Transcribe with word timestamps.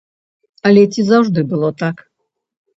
Але 0.69 0.83
ці 0.95 1.05
заўжды 1.11 1.39
было 1.53 1.73
так? 1.85 2.05